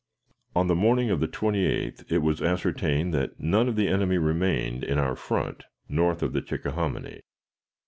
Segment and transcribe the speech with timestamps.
[0.55, 4.83] On the morning of the 28th it was ascertained that none of the enemy remained
[4.83, 7.21] in our front north of the Chickahominy.